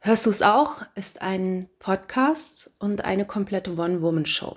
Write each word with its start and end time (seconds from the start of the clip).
Hörst 0.00 0.26
du 0.26 0.30
es 0.30 0.42
auch? 0.42 0.82
ist 0.94 1.22
ein 1.22 1.68
Podcast 1.78 2.70
und 2.78 3.04
eine 3.04 3.24
komplette 3.24 3.76
One-Woman-Show, 3.76 4.56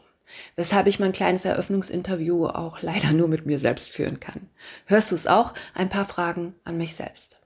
weshalb 0.56 0.88
ich 0.88 1.00
mein 1.00 1.12
kleines 1.12 1.46
Eröffnungsinterview 1.46 2.48
auch 2.48 2.82
leider 2.83 3.14
nur 3.14 3.27
mit 3.27 3.46
mir 3.46 3.58
selbst 3.58 3.90
führen 3.90 4.20
kann. 4.20 4.50
Hörst 4.86 5.12
du 5.12 5.16
es 5.16 5.28
auch? 5.28 5.54
Ein 5.74 5.90
paar 5.90 6.06
Fragen 6.06 6.56
an 6.66 6.78
mich 6.78 6.96
selbst. 6.96 7.38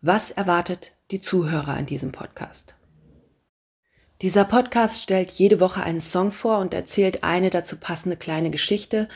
Was 0.00 0.30
erwartet 0.30 0.92
die 1.10 1.20
Zuhörer 1.20 1.74
an 1.74 1.86
diesem 1.86 2.12
Podcast? 2.12 2.74
Dieser 4.20 4.44
Podcast 4.44 5.02
stellt 5.02 5.30
jede 5.30 5.60
Woche 5.60 5.82
einen 5.82 6.00
Song 6.00 6.30
vor 6.30 6.58
und 6.58 6.74
erzählt 6.74 7.24
eine 7.24 7.50
dazu 7.50 7.76
passende 7.76 8.16
kleine 8.16 8.50
Geschichte, 8.50 9.08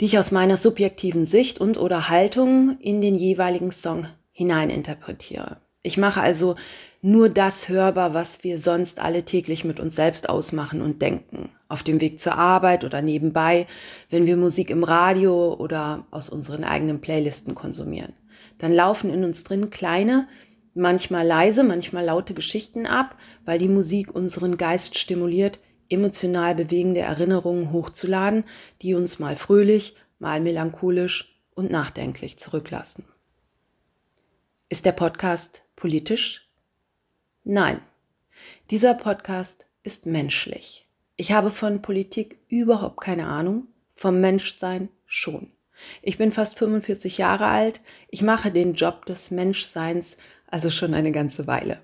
die 0.00 0.04
ich 0.04 0.18
aus 0.18 0.30
meiner 0.30 0.56
subjektiven 0.56 1.26
Sicht 1.26 1.58
und 1.58 1.78
oder 1.78 2.08
Haltung 2.08 2.78
in 2.80 3.00
den 3.00 3.14
jeweiligen 3.14 3.72
Song 3.72 4.06
hineininterpretiere. 4.32 5.60
Ich 5.82 5.96
mache 5.96 6.20
also 6.20 6.56
nur 7.00 7.28
das 7.28 7.68
hörbar, 7.68 8.12
was 8.12 8.42
wir 8.42 8.58
sonst 8.58 8.98
alle 9.00 9.24
täglich 9.24 9.64
mit 9.64 9.78
uns 9.78 9.94
selbst 9.94 10.28
ausmachen 10.28 10.82
und 10.82 11.00
denken. 11.00 11.50
Auf 11.68 11.82
dem 11.82 12.00
Weg 12.00 12.18
zur 12.18 12.36
Arbeit 12.36 12.84
oder 12.84 13.02
nebenbei, 13.02 13.66
wenn 14.10 14.26
wir 14.26 14.36
Musik 14.36 14.70
im 14.70 14.82
Radio 14.82 15.54
oder 15.54 16.06
aus 16.10 16.28
unseren 16.28 16.64
eigenen 16.64 17.00
Playlisten 17.00 17.54
konsumieren. 17.54 18.14
Dann 18.58 18.72
laufen 18.72 19.10
in 19.10 19.24
uns 19.24 19.44
drin 19.44 19.70
kleine, 19.70 20.26
manchmal 20.74 21.26
leise, 21.26 21.62
manchmal 21.62 22.04
laute 22.04 22.34
Geschichten 22.34 22.86
ab, 22.86 23.16
weil 23.44 23.58
die 23.58 23.68
Musik 23.68 24.14
unseren 24.14 24.56
Geist 24.56 24.98
stimuliert, 24.98 25.60
emotional 25.88 26.54
bewegende 26.54 27.00
Erinnerungen 27.00 27.72
hochzuladen, 27.72 28.44
die 28.82 28.94
uns 28.94 29.18
mal 29.18 29.36
fröhlich, 29.36 29.94
mal 30.18 30.40
melancholisch 30.40 31.40
und 31.54 31.70
nachdenklich 31.70 32.38
zurücklassen. 32.38 33.04
Ist 34.68 34.84
der 34.84 34.92
Podcast 34.92 35.62
politisch? 35.78 36.48
Nein, 37.44 37.80
dieser 38.70 38.94
Podcast 38.94 39.66
ist 39.82 40.06
menschlich. 40.06 40.86
Ich 41.16 41.32
habe 41.32 41.50
von 41.50 41.82
Politik 41.82 42.38
überhaupt 42.48 43.00
keine 43.00 43.26
Ahnung, 43.26 43.68
vom 43.94 44.20
Menschsein 44.20 44.88
schon. 45.06 45.52
Ich 46.02 46.18
bin 46.18 46.32
fast 46.32 46.58
45 46.58 47.18
Jahre 47.18 47.46
alt, 47.46 47.80
ich 48.10 48.22
mache 48.22 48.50
den 48.50 48.74
Job 48.74 49.06
des 49.06 49.30
Menschseins 49.30 50.16
also 50.48 50.70
schon 50.70 50.94
eine 50.94 51.12
ganze 51.12 51.46
Weile. 51.46 51.80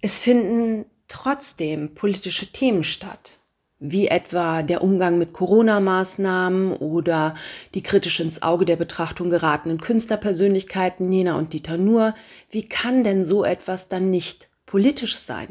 Es 0.00 0.18
finden 0.18 0.86
trotzdem 1.08 1.94
politische 1.94 2.50
Themen 2.50 2.84
statt 2.84 3.38
wie 3.84 4.06
etwa 4.06 4.62
der 4.62 4.82
Umgang 4.82 5.18
mit 5.18 5.32
Corona-Maßnahmen 5.32 6.72
oder 6.74 7.34
die 7.74 7.82
kritisch 7.82 8.20
ins 8.20 8.40
Auge 8.40 8.64
der 8.64 8.76
Betrachtung 8.76 9.28
geratenen 9.28 9.80
Künstlerpersönlichkeiten 9.80 11.08
Nina 11.08 11.36
und 11.36 11.52
Dieter 11.52 11.78
Nuhr. 11.78 12.14
Wie 12.48 12.62
kann 12.62 13.02
denn 13.02 13.24
so 13.24 13.44
etwas 13.44 13.88
dann 13.88 14.08
nicht 14.08 14.48
politisch 14.66 15.16
sein? 15.16 15.48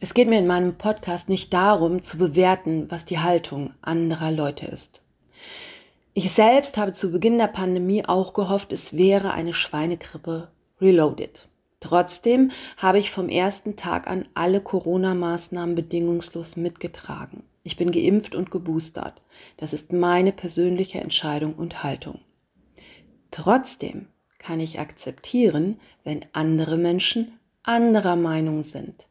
Es 0.00 0.14
geht 0.14 0.28
mir 0.28 0.38
in 0.38 0.46
meinem 0.46 0.78
Podcast 0.78 1.28
nicht 1.28 1.52
darum, 1.52 2.02
zu 2.02 2.16
bewerten, 2.16 2.86
was 2.90 3.04
die 3.04 3.18
Haltung 3.18 3.74
anderer 3.82 4.30
Leute 4.30 4.64
ist. 4.64 5.02
Ich 6.14 6.32
selbst 6.32 6.78
habe 6.78 6.94
zu 6.94 7.12
Beginn 7.12 7.36
der 7.36 7.48
Pandemie 7.48 8.06
auch 8.06 8.32
gehofft, 8.32 8.72
es 8.72 8.96
wäre 8.96 9.32
eine 9.32 9.52
Schweinegrippe 9.52 10.48
reloaded. 10.80 11.49
Trotzdem 11.80 12.50
habe 12.76 12.98
ich 12.98 13.10
vom 13.10 13.28
ersten 13.30 13.74
Tag 13.76 14.06
an 14.06 14.28
alle 14.34 14.60
Corona-Maßnahmen 14.60 15.74
bedingungslos 15.74 16.56
mitgetragen. 16.56 17.42
Ich 17.62 17.76
bin 17.76 17.90
geimpft 17.90 18.34
und 18.34 18.50
geboostert. 18.50 19.22
Das 19.56 19.72
ist 19.72 19.92
meine 19.92 20.32
persönliche 20.32 21.00
Entscheidung 21.00 21.54
und 21.54 21.82
Haltung. 21.82 22.20
Trotzdem 23.30 24.08
kann 24.38 24.60
ich 24.60 24.78
akzeptieren, 24.78 25.80
wenn 26.04 26.24
andere 26.32 26.76
Menschen 26.76 27.38
anderer 27.62 28.16
Meinung 28.16 28.62
sind. 28.62 29.08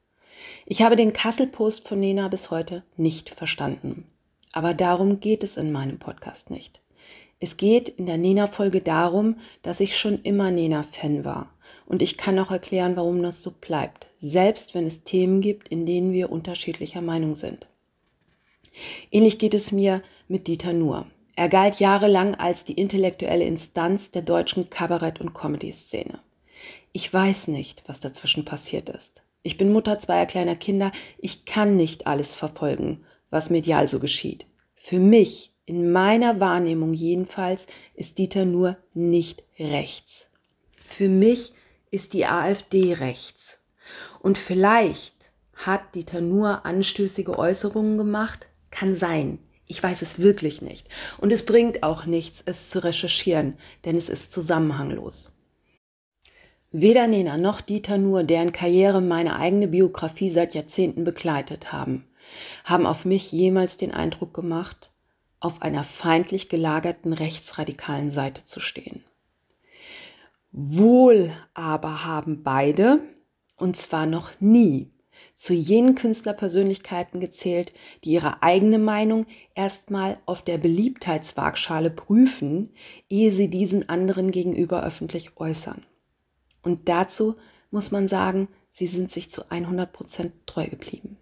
Ich 0.66 0.82
habe 0.82 0.96
den 0.96 1.14
Kassel-Post 1.14 1.88
von 1.88 2.00
Nena 2.00 2.28
bis 2.28 2.52
heute 2.52 2.84
nicht 2.98 3.32
verstanden. 3.32 4.06
Aber 4.52 4.74
darum 4.74 5.20
geht 5.20 5.44
es 5.44 5.58
in 5.58 5.72
meinem 5.72 6.00
Podcast 6.00 6.50
nicht. 6.50 6.82
Es 7.40 7.58
geht 7.58 7.88
in 7.90 8.06
der 8.06 8.18
Nena-Folge 8.18 8.82
darum, 8.82 9.38
dass 9.62 9.80
ich 9.80 9.98
schon 9.98 10.22
immer 10.24 10.52
Nena-Fan 10.52 11.24
war 11.24 11.54
und 11.90 12.02
ich 12.04 12.18
kann 12.18 12.40
auch 12.40 12.52
erklären, 12.52 12.96
warum 12.96 13.22
das 13.22 13.42
so 13.42 13.52
bleibt, 13.52 14.08
selbst 14.22 14.76
wenn 14.76 14.86
es 14.86 15.04
Themen 15.04 15.42
gibt, 15.42 15.68
in 15.68 15.86
denen 15.86 16.14
wir 16.14 16.32
unterschiedlicher 16.32 17.02
Meinung 17.02 17.36
sind. 17.36 17.68
Ähnlich 19.12 19.40
geht 19.40 19.56
es 19.56 19.72
mir 19.72 20.04
mit 20.28 20.48
Dieter 20.48 20.72
Nuhr. 20.72 21.08
Er 21.36 21.50
galt 21.50 21.80
jahrelang 21.80 22.36
als 22.36 22.64
die 22.64 22.74
intellektuelle 22.74 23.44
Instanz 23.44 24.12
der 24.12 24.22
deutschen 24.22 24.70
Kabarett- 24.70 25.20
und 25.20 25.34
Comedy-Szene. 25.34 26.20
Ich 26.92 27.12
weiß 27.12 27.48
nicht, 27.48 27.84
was 27.88 28.00
dazwischen 28.00 28.46
passiert 28.46 28.90
ist. 28.90 29.24
Ich 29.42 29.58
bin 29.58 29.74
Mutter 29.74 30.00
zweier 30.00 30.28
kleiner 30.28 30.56
Kinder. 30.56 30.92
Ich 31.18 31.46
kann 31.46 31.76
nicht 31.76 32.06
alles 32.06 32.36
verfolgen, 32.36 33.04
was 33.32 33.50
medial 33.50 33.88
so 33.88 34.00
geschieht. 34.00 34.46
Für 34.76 35.00
mich, 35.00 35.54
in 35.66 35.92
meiner 35.92 36.40
Wahrnehmung 36.40 36.94
jedenfalls, 36.94 37.66
ist 37.96 38.20
Dieter 38.20 38.46
Nuhr 38.46 38.78
nicht 38.94 39.44
rechts. 39.58 40.28
Für 40.78 41.08
mich 41.08 41.54
ist 41.92 42.14
die 42.14 42.26
AfD 42.26 42.94
rechts. 42.94 43.60
Und 44.20 44.38
vielleicht 44.38 45.32
hat 45.54 45.96
Dieter 45.96 46.22
nur 46.22 46.66
anstößige 46.66 47.38
Äußerungen 47.38 47.98
gemacht. 47.98 48.48
Kann 48.72 48.96
sein. 48.96 49.40
Ich 49.68 49.82
weiß 49.82 50.02
es 50.02 50.20
wirklich 50.20 50.62
nicht. 50.62 50.88
Und 51.18 51.32
es 51.32 51.46
bringt 51.46 51.84
auch 51.84 52.06
nichts, 52.06 52.42
es 52.46 52.70
zu 52.70 52.84
recherchieren, 52.84 53.56
denn 53.86 53.96
es 53.96 54.10
ist 54.10 54.32
zusammenhanglos. 54.32 55.32
Weder 56.72 57.08
Nena 57.08 57.38
noch 57.38 57.62
Dieter 57.62 57.98
Nur, 57.98 58.24
deren 58.24 58.52
Karriere 58.52 59.02
meine 59.02 59.38
eigene 59.38 59.68
Biografie 59.68 60.30
seit 60.30 60.54
Jahrzehnten 60.54 61.04
begleitet 61.04 61.72
haben, 61.72 62.08
haben 62.64 62.86
auf 62.86 63.06
mich 63.06 63.32
jemals 63.32 63.78
den 63.78 63.92
Eindruck 63.92 64.34
gemacht, 64.34 64.92
auf 65.40 65.62
einer 65.62 65.84
feindlich 65.84 66.50
gelagerten 66.50 67.14
rechtsradikalen 67.14 68.12
Seite 68.12 68.46
zu 68.46 68.60
stehen. 68.60 69.04
Wohl 70.62 71.32
aber 71.54 72.04
haben 72.04 72.44
beide, 72.44 73.00
und 73.56 73.78
zwar 73.78 74.06
noch 74.06 74.42
nie, 74.42 74.92
zu 75.34 75.54
jenen 75.54 75.96
Künstlerpersönlichkeiten 75.96 77.22
gezählt, 77.22 77.72
die 78.04 78.10
ihre 78.10 78.44
eigene 78.44 78.78
Meinung 78.78 79.26
erstmal 79.56 80.20
auf 80.26 80.42
der 80.42 80.58
Beliebtheitswaagschale 80.58 81.90
prüfen, 81.90 82.74
ehe 83.08 83.32
sie 83.32 83.50
diesen 83.50 83.88
anderen 83.88 84.32
gegenüber 84.32 84.84
öffentlich 84.84 85.38
äußern. 85.38 85.86
Und 86.62 86.90
dazu 86.90 87.38
muss 87.72 87.92
man 87.92 88.10
sagen, 88.10 88.50
sie 88.70 88.88
sind 88.88 89.14
sich 89.14 89.32
zu 89.32 89.50
100 89.50 89.94
Prozent 89.94 90.34
treu 90.46 90.68
geblieben. 90.68 91.16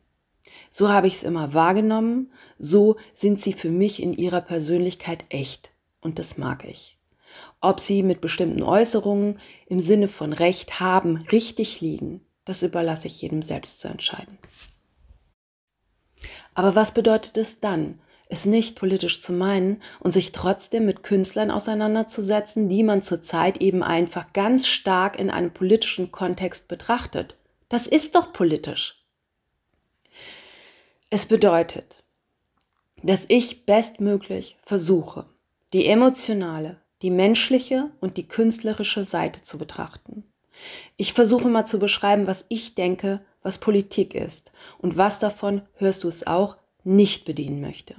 So 0.71 0.89
habe 0.89 1.05
ich 1.05 1.17
es 1.17 1.23
immer 1.23 1.53
wahrgenommen, 1.53 2.31
so 2.57 2.95
sind 3.13 3.39
sie 3.39 3.53
für 3.53 3.69
mich 3.69 4.01
in 4.01 4.13
ihrer 4.13 4.41
Persönlichkeit 4.41 5.25
echt 5.29 5.69
und 6.01 6.17
das 6.17 6.39
mag 6.39 6.65
ich. 6.67 6.96
Ob 7.61 7.79
sie 7.79 8.03
mit 8.03 8.21
bestimmten 8.21 8.63
Äußerungen 8.63 9.39
im 9.67 9.79
Sinne 9.79 10.07
von 10.07 10.33
Recht 10.33 10.79
haben 10.79 11.17
richtig 11.31 11.81
liegen, 11.81 12.21
das 12.45 12.63
überlasse 12.63 13.07
ich 13.07 13.21
jedem 13.21 13.41
selbst 13.41 13.79
zu 13.79 13.87
entscheiden. 13.87 14.37
Aber 16.53 16.75
was 16.75 16.93
bedeutet 16.93 17.37
es 17.37 17.59
dann, 17.59 17.99
es 18.29 18.45
nicht 18.45 18.75
politisch 18.75 19.21
zu 19.21 19.31
meinen 19.31 19.81
und 19.99 20.11
sich 20.11 20.31
trotzdem 20.31 20.85
mit 20.85 21.03
Künstlern 21.03 21.51
auseinanderzusetzen, 21.51 22.67
die 22.67 22.83
man 22.83 23.03
zurzeit 23.03 23.61
eben 23.61 23.83
einfach 23.83 24.33
ganz 24.33 24.67
stark 24.67 25.19
in 25.19 25.29
einem 25.29 25.53
politischen 25.53 26.11
Kontext 26.11 26.67
betrachtet? 26.67 27.37
Das 27.69 27.87
ist 27.87 28.15
doch 28.15 28.33
politisch. 28.33 29.05
Es 31.09 31.25
bedeutet, 31.25 32.03
dass 33.03 33.25
ich 33.27 33.65
bestmöglich 33.65 34.57
versuche, 34.63 35.25
die 35.73 35.85
emotionale, 35.85 36.81
die 37.01 37.11
menschliche 37.11 37.91
und 37.99 38.17
die 38.17 38.27
künstlerische 38.27 39.03
Seite 39.03 39.43
zu 39.43 39.57
betrachten. 39.57 40.23
Ich 40.95 41.13
versuche 41.13 41.47
mal 41.47 41.65
zu 41.65 41.79
beschreiben, 41.79 42.25
was 42.25 42.45
ich 42.49 42.73
denke, 42.75 43.21
was 43.43 43.59
Politik 43.59 44.15
ist 44.15 44.51
und 44.79 44.97
was 44.97 45.19
davon, 45.19 45.61
hörst 45.75 46.03
du 46.03 46.07
es 46.07 46.25
auch, 46.25 46.57
nicht 46.83 47.25
bedienen 47.25 47.61
möchte. 47.61 47.95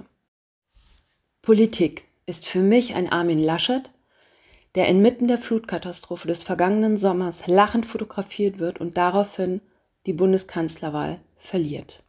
Politik 1.41 2.05
ist 2.25 2.45
für 2.45 2.59
mich 2.59 2.95
ein 2.95 3.11
Armin 3.11 3.39
Laschet, 3.39 3.89
der 4.75 4.87
inmitten 4.87 5.27
der 5.27 5.37
Flutkatastrophe 5.37 6.27
des 6.27 6.43
vergangenen 6.43 6.97
Sommers 6.97 7.47
lachend 7.47 7.85
fotografiert 7.85 8.59
wird 8.59 8.79
und 8.79 8.97
daraufhin 8.97 9.61
die 10.05 10.13
Bundeskanzlerwahl 10.13 11.19
verliert. 11.37 12.03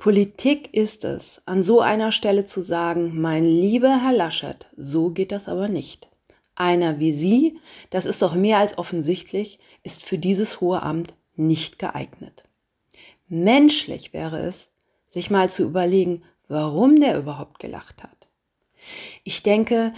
Politik 0.00 0.72
ist 0.72 1.04
es, 1.04 1.42
an 1.44 1.62
so 1.62 1.82
einer 1.82 2.10
Stelle 2.10 2.46
zu 2.46 2.62
sagen, 2.62 3.20
mein 3.20 3.44
lieber 3.44 4.02
Herr 4.02 4.14
Laschet, 4.14 4.66
so 4.74 5.10
geht 5.10 5.30
das 5.30 5.46
aber 5.46 5.68
nicht. 5.68 6.08
Einer 6.54 7.00
wie 7.00 7.12
Sie, 7.12 7.58
das 7.90 8.06
ist 8.06 8.22
doch 8.22 8.34
mehr 8.34 8.56
als 8.56 8.78
offensichtlich, 8.78 9.58
ist 9.82 10.02
für 10.02 10.16
dieses 10.16 10.62
hohe 10.62 10.82
Amt 10.82 11.12
nicht 11.36 11.78
geeignet. 11.78 12.44
Menschlich 13.28 14.14
wäre 14.14 14.38
es, 14.38 14.70
sich 15.06 15.28
mal 15.28 15.50
zu 15.50 15.64
überlegen, 15.64 16.22
warum 16.48 16.98
der 16.98 17.18
überhaupt 17.18 17.58
gelacht 17.58 18.02
hat. 18.02 18.26
Ich 19.22 19.42
denke, 19.42 19.92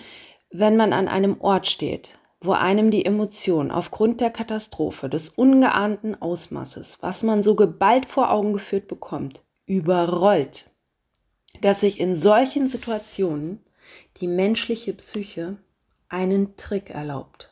wenn 0.51 0.77
man 0.77 0.93
an 0.93 1.07
einem 1.07 1.41
Ort 1.41 1.69
steht, 1.69 2.19
wo 2.41 2.51
einem 2.51 2.91
die 2.91 3.05
Emotion 3.05 3.71
aufgrund 3.71 4.21
der 4.21 4.31
Katastrophe 4.31 5.09
des 5.09 5.29
ungeahnten 5.29 6.21
Ausmaßes, 6.21 6.99
was 7.03 7.23
man 7.23 7.45
so 7.45 7.55
geballt 7.55 8.05
vor 8.05 8.33
Augen 8.33 8.53
geführt 8.53 8.89
bekommt, 8.89 9.45
überrollt, 9.73 10.69
dass 11.63 11.81
sich 11.81 11.99
in 11.99 12.15
solchen 12.15 12.69
Situationen 12.69 13.61
die 14.19 14.29
menschliche 14.29 14.93
Psyche 14.93 15.57
einen 16.11 16.59
Trick 16.59 16.91
erlaubt. 16.91 17.51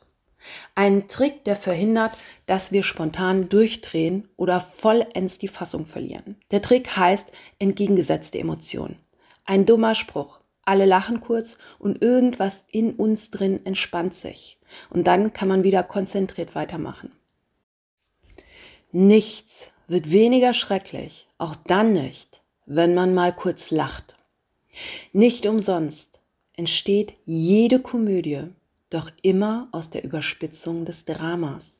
Einen 0.75 1.07
Trick, 1.07 1.43
der 1.45 1.55
verhindert, 1.55 2.19
dass 2.45 2.71
wir 2.71 2.83
spontan 2.83 3.49
durchdrehen 3.49 4.27
oder 4.37 4.61
vollends 4.61 5.39
die 5.39 5.47
Fassung 5.47 5.83
verlieren. 5.83 6.35
Der 6.51 6.61
Trick 6.61 6.95
heißt 6.95 7.31
entgegengesetzte 7.57 8.37
Emotionen. 8.37 8.99
Ein 9.45 9.65
dummer 9.65 9.95
Spruch. 9.95 10.41
Alle 10.63 10.85
lachen 10.85 11.21
kurz 11.21 11.57
und 11.79 12.03
irgendwas 12.03 12.63
in 12.71 12.93
uns 12.93 13.31
drin 13.31 13.65
entspannt 13.65 14.15
sich. 14.15 14.59
Und 14.91 15.07
dann 15.07 15.33
kann 15.33 15.47
man 15.47 15.63
wieder 15.63 15.81
konzentriert 15.81 16.53
weitermachen. 16.53 17.11
Nichts 18.91 19.71
wird 19.91 20.09
weniger 20.09 20.53
schrecklich, 20.53 21.27
auch 21.37 21.55
dann 21.55 21.93
nicht, 21.93 22.41
wenn 22.65 22.93
man 22.93 23.13
mal 23.13 23.35
kurz 23.35 23.71
lacht. 23.71 24.15
Nicht 25.11 25.45
umsonst 25.45 26.19
entsteht 26.55 27.15
jede 27.25 27.79
Komödie 27.79 28.43
doch 28.89 29.11
immer 29.21 29.67
aus 29.71 29.89
der 29.89 30.03
Überspitzung 30.03 30.85
des 30.85 31.05
Dramas. 31.05 31.77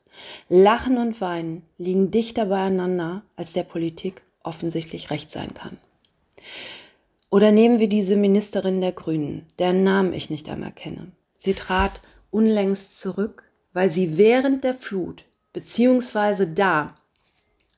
Lachen 0.48 0.98
und 0.98 1.20
Weinen 1.20 1.62
liegen 1.78 2.10
dichter 2.10 2.46
beieinander, 2.46 3.22
als 3.36 3.52
der 3.52 3.62
Politik 3.62 4.22
offensichtlich 4.42 5.10
recht 5.10 5.30
sein 5.30 5.54
kann. 5.54 5.78
Oder 7.30 7.50
nehmen 7.50 7.78
wir 7.78 7.88
diese 7.88 8.16
Ministerin 8.16 8.80
der 8.80 8.92
Grünen, 8.92 9.46
deren 9.58 9.84
Namen 9.84 10.12
ich 10.12 10.28
nicht 10.28 10.48
einmal 10.50 10.72
kenne. 10.72 11.12
Sie 11.38 11.54
trat 11.54 12.02
unlängst 12.30 13.00
zurück, 13.00 13.44
weil 13.72 13.90
sie 13.90 14.18
während 14.18 14.64
der 14.64 14.74
Flut 14.74 15.24
beziehungsweise 15.52 16.46
da, 16.46 16.94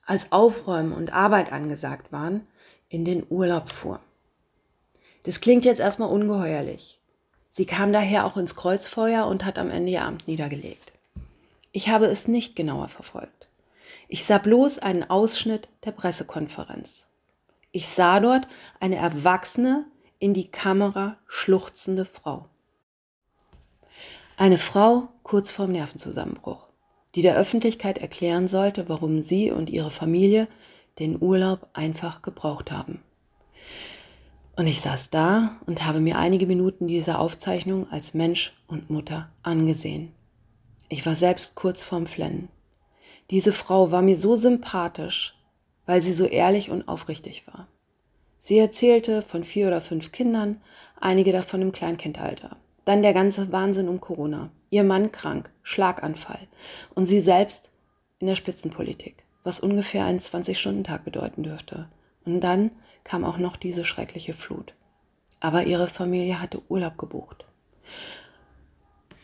als 0.05 0.31
Aufräumen 0.31 0.91
und 0.91 1.13
Arbeit 1.13 1.51
angesagt 1.51 2.11
waren, 2.11 2.47
in 2.89 3.05
den 3.05 3.25
Urlaub 3.29 3.69
fuhr. 3.69 3.99
Das 5.23 5.41
klingt 5.41 5.65
jetzt 5.65 5.79
erstmal 5.79 6.09
ungeheuerlich. 6.09 6.99
Sie 7.49 7.65
kam 7.65 7.93
daher 7.93 8.25
auch 8.25 8.37
ins 8.37 8.55
Kreuzfeuer 8.55 9.25
und 9.25 9.45
hat 9.45 9.57
am 9.57 9.71
Ende 9.71 9.91
ihr 9.91 10.03
Amt 10.03 10.27
niedergelegt. 10.27 10.91
Ich 11.71 11.89
habe 11.89 12.05
es 12.05 12.27
nicht 12.27 12.55
genauer 12.55 12.89
verfolgt. 12.89 13.47
Ich 14.07 14.25
sah 14.25 14.37
bloß 14.37 14.79
einen 14.79 15.09
Ausschnitt 15.09 15.67
der 15.83 15.91
Pressekonferenz. 15.91 17.07
Ich 17.71 17.89
sah 17.89 18.19
dort 18.19 18.47
eine 18.79 18.97
erwachsene, 18.97 19.85
in 20.19 20.33
die 20.33 20.49
Kamera 20.49 21.17
schluchzende 21.27 22.05
Frau. 22.05 22.47
Eine 24.37 24.57
Frau 24.57 25.09
kurz 25.23 25.51
vorm 25.51 25.71
Nervenzusammenbruch, 25.71 26.64
die 27.15 27.21
der 27.21 27.37
Öffentlichkeit 27.37 27.97
erklären 27.97 28.47
sollte, 28.47 28.89
warum 28.89 29.21
sie 29.21 29.51
und 29.51 29.69
ihre 29.69 29.91
Familie 29.91 30.47
den 30.99 31.21
Urlaub 31.21 31.67
einfach 31.73 32.21
gebraucht 32.21 32.71
haben. 32.71 33.01
Und 34.57 34.67
ich 34.67 34.81
saß 34.81 35.09
da 35.09 35.59
und 35.65 35.85
habe 35.85 35.99
mir 35.99 36.17
einige 36.17 36.45
Minuten 36.45 36.87
dieser 36.87 37.19
Aufzeichnung 37.19 37.89
als 37.91 38.13
Mensch 38.13 38.53
und 38.67 38.89
Mutter 38.89 39.29
angesehen. 39.43 40.11
Ich 40.87 41.05
war 41.05 41.15
selbst 41.15 41.55
kurz 41.55 41.83
vorm 41.83 42.07
Flennen. 42.07 42.49
Diese 43.31 43.51
Frau 43.51 43.91
war 43.91 44.01
mir 44.01 44.17
so 44.17 44.35
sympathisch, 44.35 45.35
weil 45.85 46.01
sie 46.01 46.13
so 46.13 46.25
ehrlich 46.25 46.69
und 46.69 46.87
aufrichtig 46.87 47.47
war. 47.47 47.67
Sie 48.39 48.57
erzählte 48.59 49.21
von 49.21 49.43
vier 49.43 49.67
oder 49.67 49.81
fünf 49.81 50.11
Kindern, 50.11 50.61
einige 50.99 51.31
davon 51.31 51.61
im 51.61 51.71
Kleinkindalter. 51.71 52.57
Dann 52.85 53.01
der 53.01 53.13
ganze 53.13 53.51
Wahnsinn 53.51 53.89
um 53.89 53.99
Corona. 53.99 54.51
Ihr 54.69 54.83
Mann 54.83 55.11
krank, 55.11 55.51
Schlaganfall 55.63 56.47
und 56.93 57.05
sie 57.05 57.21
selbst 57.21 57.71
in 58.19 58.27
der 58.27 58.35
Spitzenpolitik, 58.35 59.23
was 59.43 59.59
ungefähr 59.59 60.05
einen 60.05 60.19
20-Stunden-Tag 60.19 61.05
bedeuten 61.05 61.43
dürfte. 61.43 61.89
Und 62.25 62.41
dann 62.41 62.71
kam 63.03 63.23
auch 63.23 63.37
noch 63.37 63.57
diese 63.57 63.85
schreckliche 63.85 64.33
Flut. 64.33 64.73
Aber 65.39 65.63
ihre 65.63 65.87
Familie 65.87 66.41
hatte 66.41 66.61
Urlaub 66.69 66.97
gebucht. 66.97 67.45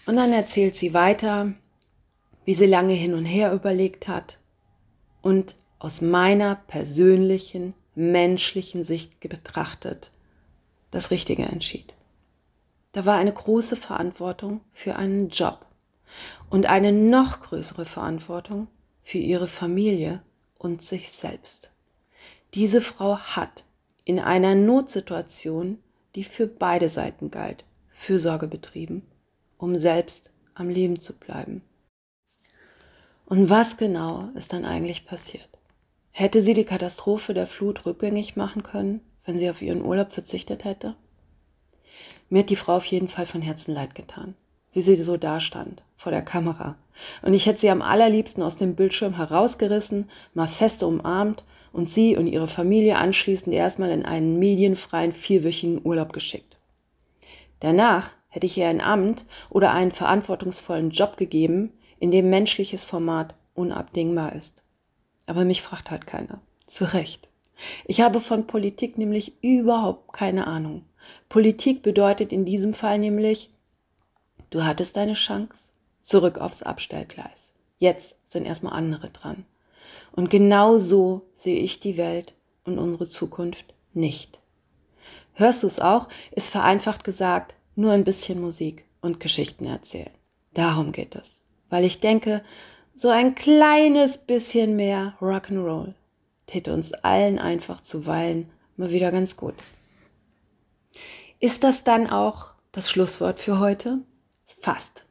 Und 0.05 0.15
dann 0.15 0.33
erzählt 0.33 0.75
sie 0.75 0.93
weiter, 0.93 1.53
wie 2.45 2.53
sie 2.53 2.65
lange 2.65 2.93
hin 2.93 3.13
und 3.13 3.25
her 3.25 3.53
überlegt 3.53 4.07
hat 4.07 4.39
und 5.21 5.55
aus 5.79 6.01
meiner 6.01 6.55
persönlichen, 6.55 7.73
menschlichen 7.95 8.83
Sicht 8.83 9.19
betrachtet 9.19 10.11
das 10.91 11.11
Richtige 11.11 11.43
entschied. 11.43 11.93
Da 12.91 13.05
war 13.05 13.17
eine 13.17 13.33
große 13.33 13.75
Verantwortung 13.75 14.61
für 14.73 14.95
einen 14.97 15.29
Job 15.29 15.65
und 16.49 16.65
eine 16.65 16.91
noch 16.91 17.41
größere 17.41 17.85
Verantwortung 17.85 18.67
für 19.01 19.17
ihre 19.17 19.47
Familie 19.47 20.21
und 20.57 20.81
sich 20.81 21.11
selbst. 21.11 21.71
Diese 22.53 22.81
Frau 22.81 23.17
hat 23.17 23.63
in 24.03 24.19
einer 24.19 24.55
Notsituation, 24.55 25.79
die 26.15 26.23
für 26.23 26.47
beide 26.47 26.89
Seiten 26.89 27.31
galt, 27.31 27.63
Fürsorge 27.91 28.47
betrieben, 28.47 29.03
um 29.57 29.79
selbst 29.79 30.31
am 30.53 30.69
Leben 30.69 30.99
zu 30.99 31.13
bleiben. 31.13 31.61
Und 33.25 33.49
was 33.49 33.77
genau 33.77 34.29
ist 34.35 34.51
dann 34.51 34.65
eigentlich 34.65 35.05
passiert? 35.05 35.47
Hätte 36.11 36.41
sie 36.41 36.53
die 36.53 36.65
Katastrophe 36.65 37.33
der 37.33 37.47
Flut 37.47 37.85
rückgängig 37.85 38.35
machen 38.35 38.63
können, 38.63 38.99
wenn 39.23 39.39
sie 39.39 39.49
auf 39.49 39.61
ihren 39.61 39.81
Urlaub 39.81 40.11
verzichtet 40.11 40.65
hätte? 40.65 40.95
Mir 42.29 42.39
hat 42.39 42.49
die 42.49 42.55
Frau 42.55 42.77
auf 42.77 42.85
jeden 42.85 43.07
Fall 43.07 43.25
von 43.25 43.41
Herzen 43.41 43.73
leid 43.73 43.95
getan, 43.95 44.35
wie 44.73 44.81
sie 44.81 45.01
so 45.01 45.17
dastand, 45.17 45.83
vor 45.97 46.11
der 46.11 46.21
Kamera. 46.21 46.75
Und 47.21 47.33
ich 47.33 47.45
hätte 47.45 47.59
sie 47.59 47.69
am 47.69 47.81
allerliebsten 47.81 48.43
aus 48.43 48.55
dem 48.55 48.75
Bildschirm 48.75 49.15
herausgerissen, 49.15 50.09
mal 50.33 50.47
feste 50.47 50.87
umarmt 50.87 51.43
und 51.73 51.89
sie 51.89 52.17
und 52.17 52.27
ihre 52.27 52.47
Familie 52.47 52.97
anschließend 52.97 53.53
erstmal 53.53 53.91
in 53.91 54.05
einen 54.05 54.39
medienfreien 54.39 55.11
vierwöchigen 55.11 55.81
Urlaub 55.83 56.13
geschickt. 56.13 56.57
Danach 57.59 58.11
hätte 58.29 58.45
ich 58.45 58.57
ihr 58.57 58.67
ein 58.67 58.81
Amt 58.81 59.25
oder 59.49 59.71
einen 59.71 59.91
verantwortungsvollen 59.91 60.91
Job 60.91 61.17
gegeben, 61.17 61.73
in 61.99 62.11
dem 62.11 62.29
menschliches 62.29 62.83
Format 62.83 63.35
unabdingbar 63.53 64.33
ist. 64.33 64.63
Aber 65.27 65.45
mich 65.45 65.61
fragt 65.61 65.91
halt 65.91 66.07
keiner. 66.07 66.41
Zu 66.65 66.93
Recht. 66.93 67.29
Ich 67.85 68.01
habe 68.01 68.19
von 68.19 68.47
Politik 68.47 68.97
nämlich 68.97 69.43
überhaupt 69.43 70.13
keine 70.13 70.47
Ahnung. 70.47 70.83
Politik 71.29 71.81
bedeutet 71.81 72.31
in 72.31 72.45
diesem 72.45 72.73
Fall 72.73 72.99
nämlich, 72.99 73.49
du 74.49 74.63
hattest 74.63 74.97
deine 74.97 75.13
Chance, 75.13 75.71
zurück 76.03 76.37
aufs 76.37 76.63
Abstellgleis. 76.63 77.53
Jetzt 77.79 78.17
sind 78.25 78.45
erstmal 78.45 78.73
andere 78.73 79.09
dran. 79.09 79.45
Und 80.11 80.29
genau 80.29 80.77
so 80.77 81.23
sehe 81.33 81.59
ich 81.59 81.79
die 81.79 81.97
Welt 81.97 82.33
und 82.63 82.77
unsere 82.77 83.07
Zukunft 83.07 83.73
nicht. 83.93 84.39
Hörst 85.33 85.63
du 85.63 85.67
es 85.67 85.79
auch? 85.79 86.07
Ist 86.31 86.49
vereinfacht 86.49 87.03
gesagt 87.03 87.55
nur 87.75 87.91
ein 87.91 88.03
bisschen 88.03 88.41
Musik 88.41 88.85
und 89.01 89.19
Geschichten 89.19 89.65
erzählen. 89.65 90.11
Darum 90.53 90.91
geht 90.91 91.15
es. 91.15 91.43
Weil 91.69 91.85
ich 91.85 91.99
denke, 91.99 92.43
so 92.93 93.09
ein 93.09 93.33
kleines 93.33 94.17
bisschen 94.17 94.75
mehr 94.75 95.15
Rock'n'Roll 95.21 95.93
täte 96.45 96.73
uns 96.73 96.93
allen 96.93 97.39
einfach 97.39 97.81
zuweilen 97.81 98.49
mal 98.75 98.91
wieder 98.91 99.11
ganz 99.11 99.37
gut. 99.37 99.55
Ist 101.39 101.63
das 101.63 101.83
dann 101.83 102.09
auch 102.09 102.53
das 102.71 102.89
Schlusswort 102.89 103.39
für 103.39 103.59
heute? 103.59 103.99
Fast. 104.59 105.05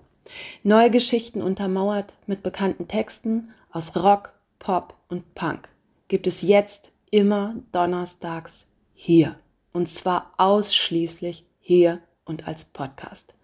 Neue 0.63 0.91
Geschichten 0.91 1.43
untermauert 1.43 2.15
mit 2.27 2.43
bekannten 2.43 2.87
Texten 2.87 3.53
aus 3.73 3.97
Rock, 3.97 4.33
Pop 4.59 4.95
und 5.09 5.35
Punk 5.35 5.69
gibt 6.11 6.27
es 6.27 6.43
jetzt 6.43 6.91
immer 7.11 7.55
donnerstags 7.73 8.67
hier. 8.93 9.37
Und 9.73 9.89
zwar 9.89 10.33
ausschließlich 10.37 11.47
hier 11.61 12.01
und 12.25 12.49
als 12.49 12.65
Podcast. 12.65 13.35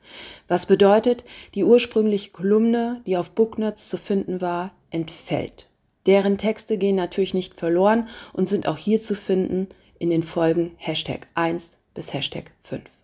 Was 0.49 0.67
bedeutet, 0.67 1.25
die 1.55 1.65
ursprüngliche 1.65 2.33
Kolumne, 2.33 3.03
die 3.07 3.17
auf 3.17 3.31
Booknuts 3.31 3.89
zu 3.89 3.97
finden 3.97 4.41
war, 4.41 4.73
entfällt. 4.91 5.69
Deren 6.07 6.39
Texte 6.39 6.77
gehen 6.77 6.97
natürlich 6.97 7.35
nicht 7.35 7.55
verloren 7.55 8.09
und 8.33 8.49
sind 8.49 8.67
auch 8.67 8.79
hier 8.79 9.01
zu 9.01 9.15
finden 9.15 9.69
in 9.99 10.11
den 10.11 10.25
Folgen 10.25 10.75
Hashtag 10.77 11.29
1 11.35 11.76
bis 11.97 12.13
Hashtag 12.13 12.53
5. 12.59 12.96